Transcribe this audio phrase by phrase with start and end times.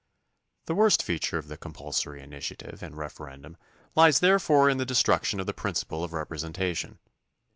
[0.65, 3.55] The worst feature of the compulsory initiative and referendum
[3.93, 6.97] lies therefore in the destruction of the principle of representation.